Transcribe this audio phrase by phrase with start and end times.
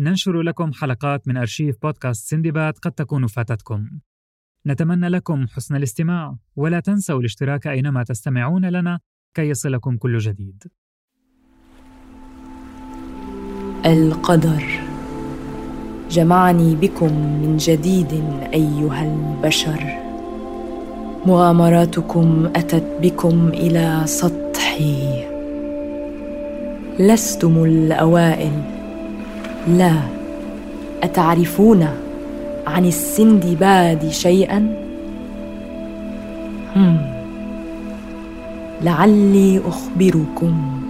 [0.00, 3.90] ننشر لكم حلقات من أرشيف بودكاست سندباد قد تكون فاتتكم.
[4.66, 9.00] نتمنى لكم حسن الاستماع ولا تنسوا الاشتراك أينما تستمعون لنا
[9.34, 10.64] كي يصلكم كل جديد.
[13.86, 14.64] القدر.
[16.10, 18.12] جمعني بكم من جديد
[18.52, 19.80] أيها البشر.
[21.26, 25.26] مغامراتكم أتت بكم إلى سطحي.
[26.98, 28.75] لستم الأوائل.
[29.68, 29.94] لا.
[31.02, 31.88] أتعرفون
[32.66, 34.76] عن السندباد شيئا؟
[36.76, 36.98] هم.
[38.82, 40.80] لعلي أخبركم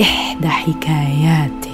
[0.00, 1.68] إحدى حكاياته.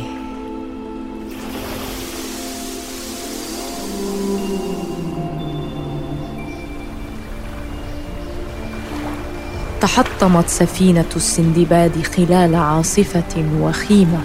[9.81, 14.20] تحطمت سفينة السندباد خلال عاصفة وخيمة.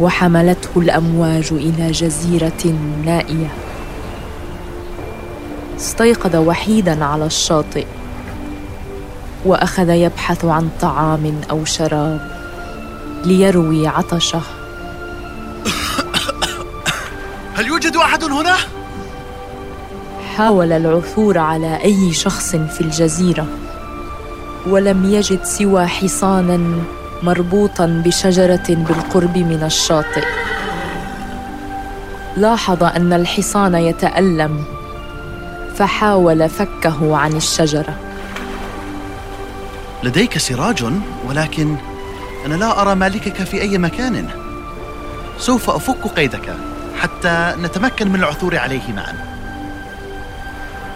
[0.00, 2.74] وحملته الأمواج إلى جزيرة
[3.04, 3.50] نائية.
[5.76, 7.86] استيقظ وحيدا على الشاطئ
[9.44, 12.20] وأخذ يبحث عن طعام أو شراب
[13.24, 14.42] ليروي عطشه.
[17.56, 18.56] هل يوجد أحد هنا؟
[20.36, 23.46] حاول العثور على أي شخص في الجزيرة
[24.66, 26.60] ولم يجد سوى حصانا
[27.22, 30.24] مربوطا بشجرة بالقرب من الشاطئ.
[32.36, 34.64] لاحظ أن الحصان يتألم
[35.76, 37.94] فحاول فكه عن الشجرة.
[40.02, 40.84] لديك سراج
[41.28, 41.76] ولكن
[42.46, 44.28] أنا لا أرى مالكك في أي مكان.
[45.38, 46.54] سوف أفك قيدك
[47.00, 49.14] حتى نتمكن من العثور عليه معا.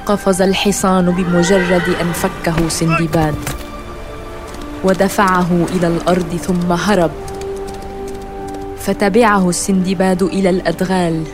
[0.07, 3.35] قفز الحصان بمجرد أن فكه سندباد.
[4.85, 7.11] ودفعه إلى الأرض ثم هرب.
[8.79, 11.25] فتبعه السندباد إلى الأدغال.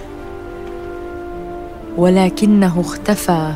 [1.97, 3.53] ولكنه اختفى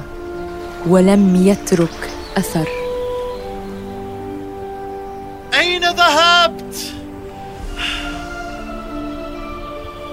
[0.87, 2.69] ولم يترك أثر.
[5.59, 6.93] أين ذهبت؟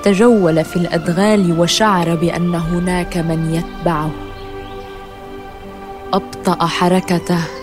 [0.04, 4.12] تجول في الأدغال وشعر بأن هناك من يتبعه.
[6.14, 7.63] أبطأ حركته.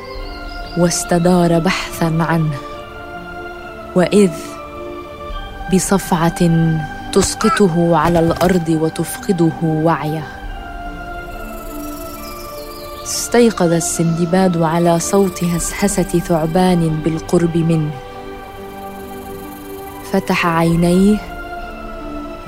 [0.77, 2.57] واستدار بحثا عنه
[3.97, 4.31] وإذ
[5.75, 6.51] بصفعة
[7.13, 10.27] تسقطه على الأرض وتفقده وعيه.
[13.05, 17.91] استيقظ السندباد على صوت هسهسة ثعبان بالقرب منه.
[20.13, 21.17] فتح عينيه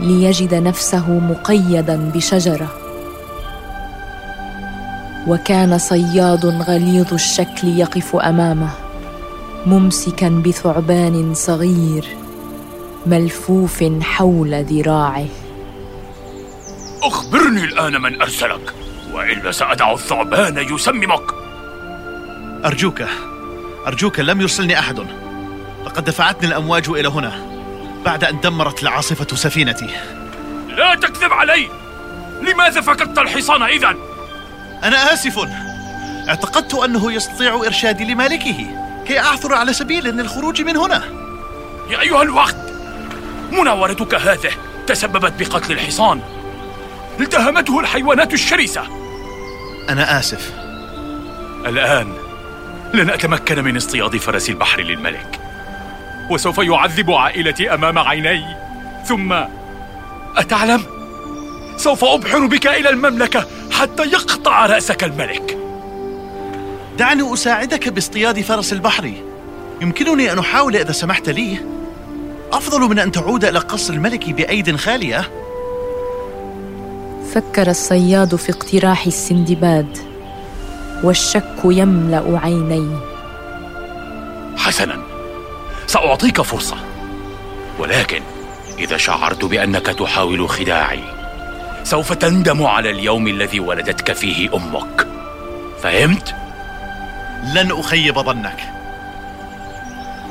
[0.01, 2.82] ليجد نفسه مقيدا بشجرة.
[5.27, 8.71] وكان صياد غليظ الشكل يقف أمامه
[9.67, 12.05] ممسكا بثعبان صغير
[13.07, 15.27] ملفوف حول ذراعه.
[17.03, 18.75] أخبرني الآن من أرسلك
[19.13, 21.35] والا سأدع الثعبان يسممك.
[22.65, 23.03] أرجوك
[23.87, 25.07] أرجوك لم يرسلني أحد.
[25.87, 27.33] لقد دفعتني الأمواج إلى هنا
[28.05, 29.89] بعد أن دمرت العاصفة سفينتي.
[30.69, 31.69] لا تكذب علي!
[32.43, 33.95] لماذا فقدت الحصان اذا
[34.85, 35.49] أنا آسف.
[36.29, 38.67] اعتقدت أنه يستطيع إرشادي لمالكه
[39.07, 41.05] كي أعثر على سبيل للخروج من هنا.
[41.91, 42.57] يا أيها الوقت
[43.53, 44.51] مناورتك هذه
[44.87, 46.21] تسببت بقتل الحصان.
[47.21, 48.83] التهمته الحيوانات الشرسة.
[49.89, 50.53] أنا آسف.
[51.67, 52.15] الآن
[52.95, 55.41] لن أتمكن من اصطياد فرس البحر للملك.
[56.31, 58.57] وسوف يعذب عائلتي أمام عيني.
[59.07, 59.35] ثم
[60.37, 60.85] أتعلم؟
[61.77, 63.47] سوف أبحر بك إلى المملكة
[63.83, 65.59] حتى يقطع رأسك الملك.
[66.99, 69.13] دعني أساعدك باصطياد فرس البحر.
[69.81, 71.59] يمكنني أن أحاول إذا سمحت لي.
[72.53, 75.31] أفضل من أن تعود إلى قصر الملك بأيد خالية.
[77.35, 79.99] فكر الصياد في اقتراح السندباد
[81.03, 82.99] والشك يملأ عينيه.
[84.57, 85.03] حسنا
[85.87, 86.77] سأعطيك فرصة.
[87.79, 88.23] ولكن
[88.79, 91.12] إذا شعرت بأنك تحاول خداعي
[91.85, 95.07] سوف تندم على اليوم الذي ولدتك فيه أمك.
[95.83, 96.35] فهمت؟
[97.55, 98.61] لن أخيب ظنك.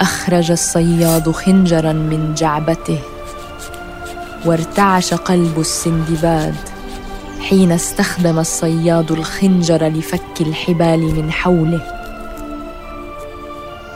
[0.01, 2.99] أخرج الصياد خنجرا من جعبته
[4.45, 6.55] وارتعش قلب السندباد
[7.49, 11.81] حين استخدم الصياد الخنجر لفك الحبال من حوله.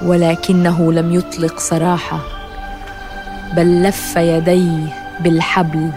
[0.02, 2.20] ولكنه لم يطلق سراحه
[3.56, 5.92] بل لف يديه بالحبل.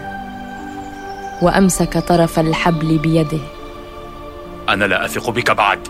[1.41, 3.39] وأمسك طرف الحبل بيده.
[4.69, 5.87] أنا لا أثق بك بعد.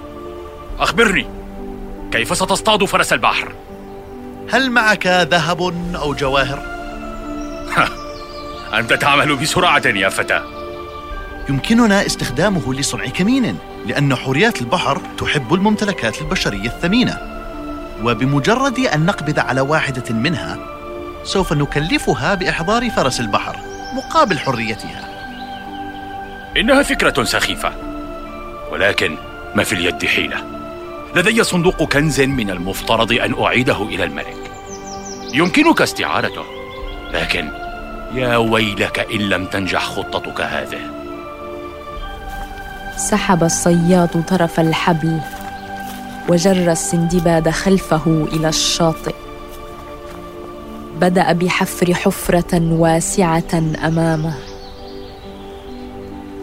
[0.79, 1.27] أخبرني
[2.11, 3.51] كيف ستصطاد فرس البحر؟
[4.51, 5.61] هل معك ذهب
[5.95, 6.61] أو جواهر؟
[8.73, 10.41] أنت تعمل بسرعة يا فتى.
[11.49, 17.17] يمكننا استخدامه لصنع كمين لأن حوريات البحر تحب الممتلكات البشرية الثمينة.
[18.03, 20.57] وبمجرد أن نقبض على واحدة منها
[21.23, 23.55] سوف نكلفها بإحضار فرس البحر
[23.95, 25.08] مقابل حريتها.
[26.59, 27.73] إنها فكرة سخيفة.
[28.71, 29.15] ولكن
[29.55, 30.43] ما في اليد حيلة.
[31.15, 34.51] لدي صندوق كنز من المفترض أن أعيده إلى الملك.
[35.33, 36.43] يمكنك استعارته.
[37.13, 37.49] لكن
[38.13, 40.79] يا ويلك إن لم تنجح خطتك هذه.
[42.97, 45.19] سحب الصياد طرف الحبل
[46.29, 49.15] وجر السندباد خلفه إلى الشاطئ.
[51.01, 54.48] بدأ بحفر حفرة واسعة أمامه.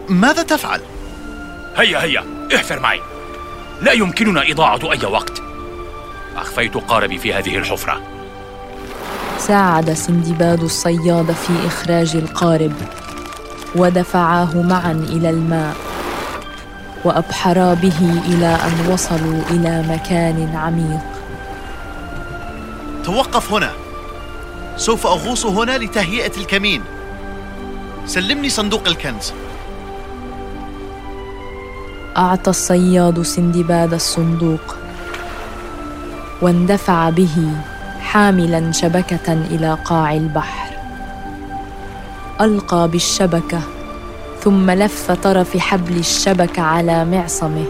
[0.08, 0.80] ماذا تفعل؟
[1.76, 2.24] هيا هيا
[2.56, 3.00] احفر معي.
[3.82, 5.42] لا يمكننا إضاعة أي وقت.
[6.36, 8.00] أخفيت قاربي في هذه الحفرة.
[9.38, 12.72] ساعد سندباد الصياد في إخراج القارب
[13.76, 15.76] ودفعاه معا إلى الماء
[17.04, 21.00] وأبحرا به إلى أن وصلوا إلى مكان عميق.
[23.04, 23.72] توقف هنا.
[24.76, 26.82] سوف أغوص هنا لتهيئة الكمين.
[28.06, 29.32] سلمني صندوق الكنز.
[32.16, 34.76] أعطى الصياد سندباد الصندوق
[36.42, 37.52] واندفع به
[38.00, 40.76] حاملا شبكة إلى قاع البحر.
[42.40, 43.60] ألقى بالشبكة
[44.40, 47.64] ثم لف طرف حبل الشبكة على معصمه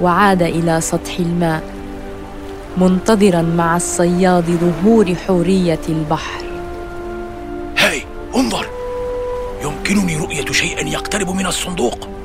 [0.00, 1.62] وعاد إلى سطح الماء
[2.76, 6.44] منتظرا مع الصياد ظهور حورية البحر.
[7.78, 8.02] هاي
[8.36, 8.66] انظر!
[9.64, 12.15] يمكنني رؤية شيء يقترب من الصندوق.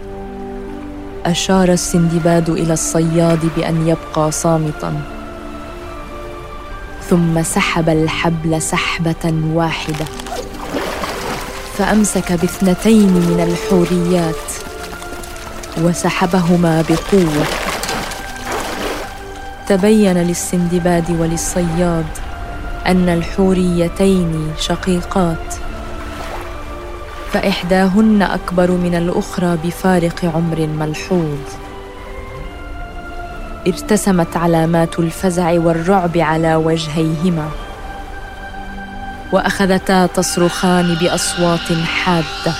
[1.25, 5.01] أشار السندباد إلى الصياد بأن يبقى صامتا.
[7.09, 10.05] ثم سحب الحبل سحبة واحدة.
[11.77, 14.51] فأمسك باثنتين من الحوريات
[15.83, 17.45] وسحبهما بقوة.
[19.67, 22.05] تبين للسندباد وللصياد
[22.87, 25.50] أن الحوريتين شقيقات.
[27.33, 31.39] فإحداهن أكبر من الأخرى بفارق عمر ملحوظ.
[33.67, 37.49] ارتسمت علامات الفزع والرعب على وجهيهما.
[39.33, 42.53] وأخذتا تصرخان بأصوات حادة.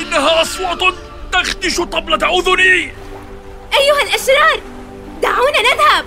[0.00, 0.94] إنها أصوات
[1.32, 2.92] تخدش طبلة أذني.
[3.80, 4.60] أيها الأشرار
[5.22, 6.04] دعونا نذهب.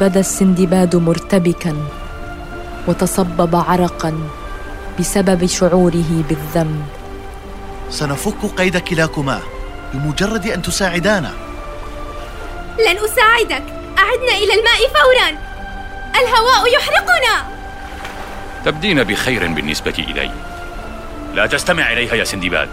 [0.00, 1.76] بدا السندباد مرتبكا.
[2.90, 4.28] وتصبب عرقا
[4.98, 6.86] بسبب شعوره بالذنب.
[7.90, 9.40] سنفك قيد كلاكما
[9.94, 11.32] بمجرد أن تساعدانا.
[12.78, 13.64] لن أساعدك.
[13.98, 15.38] أعدنا إلى الماء فورا.
[16.20, 17.44] الهواء يحرقنا.
[18.64, 20.30] تبدين بخير بالنسبة إلي.
[21.34, 22.68] لا تستمع إليها يا سندباد.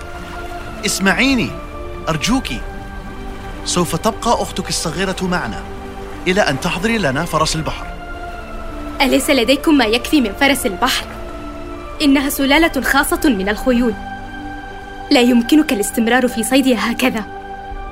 [0.86, 1.52] اسمعيني
[2.10, 2.48] أرجوك.
[3.66, 5.64] سوف تبقى أختك الصغيرة معنا
[6.28, 7.97] إلى أن تحضري لنا فرس البحر.
[9.02, 11.06] أليس لديكم ما يكفي من فرس البحر؟
[12.02, 13.94] إنها سلالة خاصة من الخيول.
[15.12, 17.26] لا يمكنك الاستمرار في صيدها هكذا.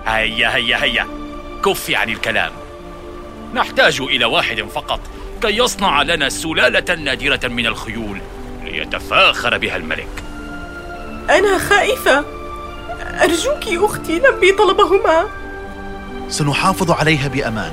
[0.06, 1.08] هيا هيا هيا.
[1.66, 2.52] كفي عن الكلام.
[3.54, 5.00] نحتاج إلى واحد فقط
[5.42, 8.22] كي يصنع لنا سلالة نادرة من الخيول
[8.64, 10.24] ليتفاخر بها الملك.
[11.30, 12.26] أنا خائفة.
[13.24, 15.26] أرجوك أختي لبي طلبهما.
[16.30, 17.72] سنحافظ عليها بأمان.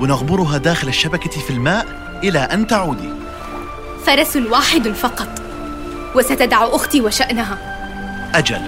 [0.00, 3.08] ونغمرها داخل الشبكة في الماء إلى أن تعودي.
[4.06, 5.28] فرس واحد فقط.
[6.14, 7.58] وستدع أختي وشأنها.
[8.34, 8.60] أجل.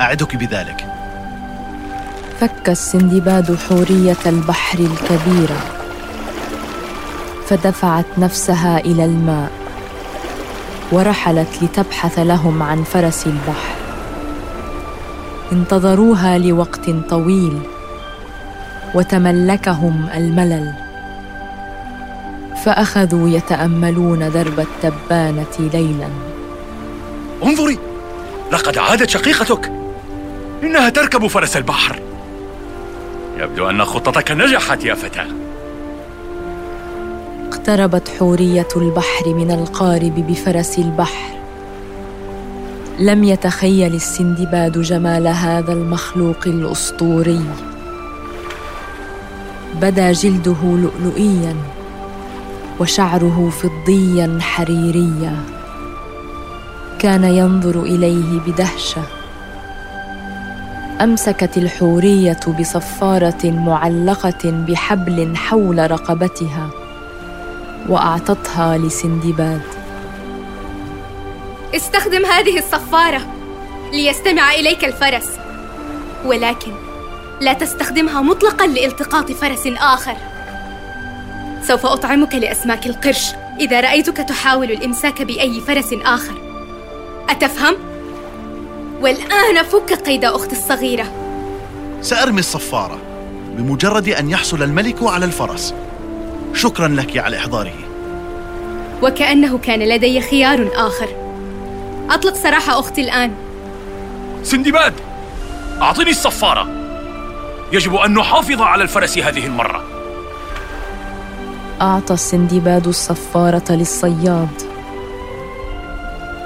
[0.00, 0.86] أعدك بذلك.
[2.40, 5.58] فك السندباد حورية البحر الكبيره
[7.46, 9.50] فدفعت نفسها إلى الماء.
[10.92, 13.74] ورحلت لتبحث لهم عن فرس البحر.
[15.52, 17.58] انتظروها لوقت طويل.
[18.94, 20.83] وتملكهم الملل.
[22.64, 26.08] فأخذوا يتأملون درب التبانة ليلا.
[27.44, 27.78] انظري
[28.52, 29.72] لقد عادت شقيقتك.
[30.62, 32.00] إنها تركب فرس البحر.
[33.38, 35.26] يبدو أن خطتك نجحت يا فتاة.
[37.48, 41.34] اقتربت حورية البحر من القارب بفرس البحر.
[42.98, 47.44] لم يتخيل السندباد جمال هذا المخلوق الأسطوري.
[49.80, 51.56] بدا جلده لؤلؤيا.
[52.80, 55.36] وشعره فضيا حريريا.
[56.98, 59.02] كان ينظر إليه بدهشة.
[61.00, 66.70] أمسكت الحورية بصفارة معلقة بحبل حول رقبتها
[67.88, 69.62] وأعطتها لسندباد.
[71.76, 73.20] استخدم هذه الصفارة
[73.92, 75.30] ليستمع إليك الفرس
[76.24, 76.72] ولكن
[77.40, 80.16] لا تستخدمها مطلقا لالتقاط فرس آخر.
[81.66, 83.32] سوف أطعمك لأسماك القرش.
[83.60, 86.34] إذا رأيتك تحاول الإمساك بأي فرس آخر.
[87.28, 87.74] أتفهم؟
[89.00, 91.06] والآن فك قيد أختي الصغيرة.
[92.00, 92.98] سأرمي الصفارة
[93.56, 95.74] بمجرد أن يحصل الملك على الفرس.
[96.54, 97.74] شكرا لك على إحضاره.
[99.02, 101.08] وكأنه كان لدي خيار آخر.
[102.10, 103.34] أطلق سراح أختي الآن.
[104.42, 104.94] سندباد
[105.82, 106.68] أعطني الصفارة.
[107.72, 109.93] يجب أن نحافظ على الفرس هذه المرة.
[111.84, 114.62] أعطى السندباد الصفارة للصياد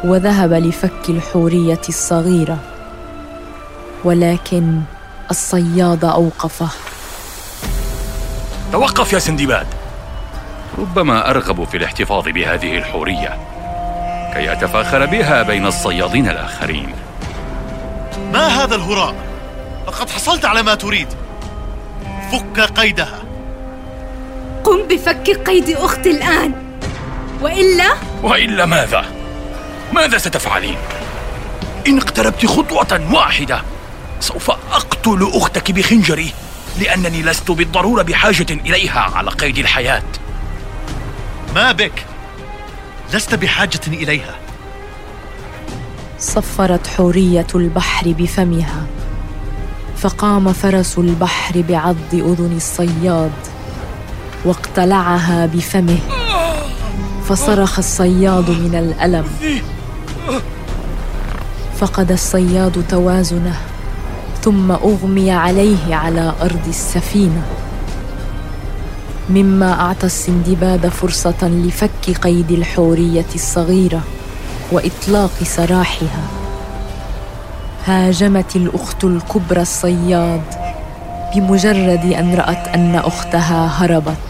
[0.04, 2.58] وذهب لفك الحورية الصغيرة
[4.04, 4.80] ولكن
[5.30, 6.68] الصياد أوقفه.
[8.72, 9.66] توقف يا سندباد.
[10.78, 13.38] ربما أرغب في الاحتفاظ بهذه الحورية
[14.34, 16.94] كي أتفاخر بها بين الصيادين الآخرين.
[18.32, 19.14] ما هذا الهراء؟
[19.86, 21.08] لقد حصلت على ما تريد.
[22.32, 23.27] فك قيدها.
[24.68, 26.52] قم بفك قيد أختي الآن.
[27.40, 29.04] وإلا؟ وإلا ماذا؟
[29.92, 30.76] ماذا ستفعلين؟
[31.86, 33.62] إن اقتربت خطوة واحدة
[34.20, 36.32] سوف أقتل أختك بخنجري
[36.80, 40.02] لأنني لست بالضرورة بحاجة إليها على قيد الحياة.
[41.54, 42.06] ما بك؟
[43.14, 44.34] لست بحاجة إليها.
[46.18, 48.86] صفرت حورية البحر بفمها
[49.96, 53.47] فقام فرس البحر بعض أذن الصياد.
[54.44, 55.98] واقتلعها بفمه.
[57.28, 59.24] فصرخ الصياد من الألم.
[61.78, 63.56] فقد الصياد توازنه
[64.42, 67.42] ثم أغمي عليه على أرض السفينة.
[69.30, 74.00] مما أعطى السندباد فرصة لفك قيد الحورية الصغيرة
[74.72, 76.22] وإطلاق سراحها.
[77.86, 80.42] هاجمت الأخت الكبرى الصياد
[81.34, 84.27] بمجرد أن رأت أن أختها هربت.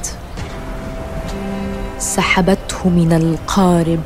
[1.98, 4.00] سحبته من القارب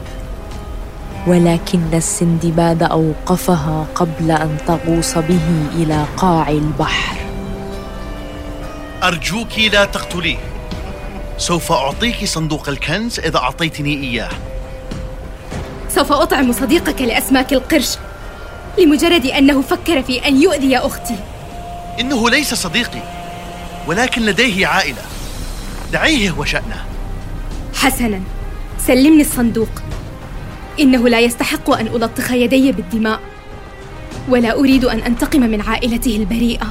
[1.27, 7.17] ولكن السندباد أوقفها قبل أن تغوص به إلى قاع البحر.
[9.03, 10.37] أرجوك لا تقتليه.
[11.39, 14.31] سوف أعطيك صندوق الكنز إذا أعطيتني إياه.
[15.89, 17.97] سوف أطعم صديقك لأسماك القرش
[18.79, 21.17] لمجرد أنه فكر في أن يؤذي أختي.
[22.01, 23.03] إنه ليس صديقي
[23.87, 25.03] ولكن لديه عائلة.
[25.93, 26.92] دعيه وشأنه.
[27.83, 28.21] حسنا.
[28.79, 29.69] سلمني الصندوق.
[30.81, 33.21] إنه لا يستحق أن ألطخ يدي بالدماء.
[34.29, 36.67] ولا أريد أن أنتقم من عائلته البريئة.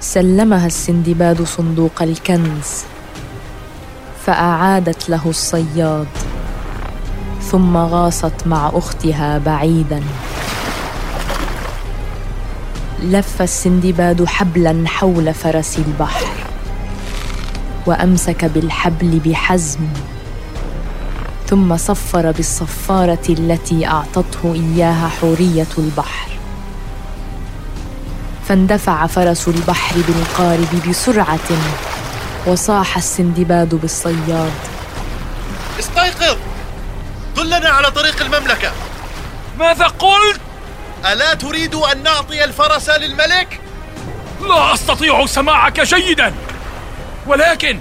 [0.00, 2.84] سلمها السندباد صندوق الكنز.
[4.26, 6.06] فأعادت له الصياد.
[7.42, 10.02] ثم غاصت مع أختها بعيدا.
[13.02, 16.35] لف السندباد حبلا حول فرس البحر.
[17.86, 19.80] وأمسك بالحبل بحزم
[21.46, 26.28] ثم صفر بالصفارة التي أعطته إياها حورية البحر.
[28.48, 31.48] فاندفع فرس البحر بالقارب بسرعة
[32.46, 34.52] وصاح السندباد بالصياد.
[35.78, 36.36] استيقظ!
[37.36, 38.72] دلنا على طريق المملكة.
[39.58, 40.40] ماذا قلت؟
[41.12, 43.60] ألا تريد أن نعطي الفرس للملك؟
[44.42, 46.34] لا أستطيع سماعك جيدا.
[47.26, 47.78] ولكن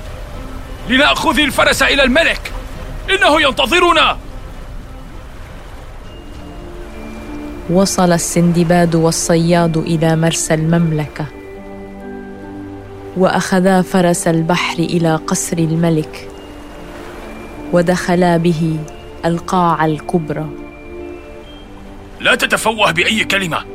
[0.90, 2.52] لنأخذ الفرس إلى الملك.
[3.10, 4.18] إنه ينتظرنا.
[7.70, 11.26] وصل السندباد والصياد إلى مرسى المملكة
[13.18, 16.30] وأخذا فرس البحر إلى قصر الملك
[17.72, 18.80] ودخلا به
[19.26, 20.50] القاعه الكبرى.
[22.20, 23.66] لا تتفوه بأي كلمة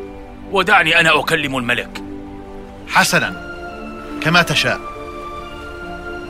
[0.52, 2.02] ودعني أنا أكلم الملك.
[2.88, 3.56] حسنا
[4.22, 4.89] كما تشاء.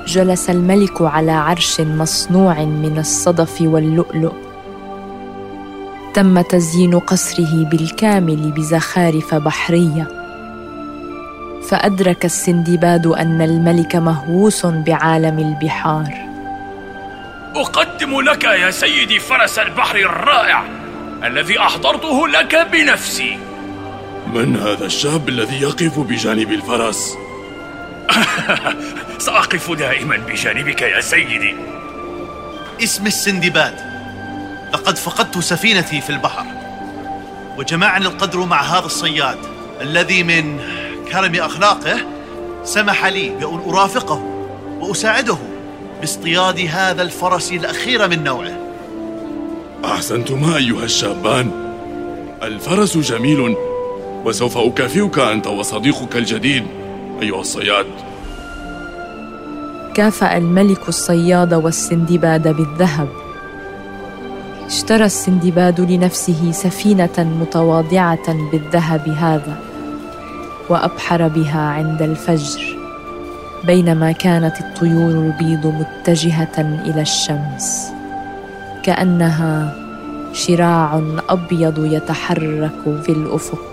[0.06, 4.32] جلس الملك على عرش مصنوع من الصدف واللؤلؤ.
[6.14, 10.08] تم تزيين قصره بالكامل بزخارف بحرية.
[11.68, 16.30] فأدرك السندباد أن الملك مهووس بعالم البحار.
[17.56, 20.64] أقدم لك يا سيدي فرس البحر الرائع
[21.24, 23.38] الذي أحضرته لك بنفسي.
[24.34, 27.16] من هذا الشاب الذي يقف بجانب الفرس؟
[29.20, 31.56] سأقف دائما بجانبك يا سيدي.
[32.82, 33.74] اسم السندباد.
[34.72, 36.44] لقد فقدت سفينتي في البحر.
[37.58, 39.38] وجمعني القدر مع هذا الصياد
[39.80, 40.60] الذي من
[41.12, 42.00] كرم أخلاقه
[42.64, 44.46] سمح لي بأن أرافقه
[44.80, 45.38] وأساعده
[46.00, 48.58] باصطياد هذا الفرس الأخير من نوعه.
[49.84, 51.50] أحسنتما أيها الشابان.
[52.42, 53.56] الفرس جميل
[54.24, 56.66] وسوف أكافئك أنت وصديقك الجديد
[57.22, 57.86] أيها الصياد.
[59.94, 63.08] كافأ الملك الصياد والسندباد بالذهب.
[64.66, 69.56] اشترى السندباد لنفسه سفينة متواضعة بالذهب هذا
[70.68, 72.76] وأبحر بها عند الفجر
[73.64, 77.90] بينما كانت الطيور البيض متجهة إلى الشمس
[78.82, 79.74] كأنها
[80.32, 83.69] شراع أبيض يتحرك في الأفق.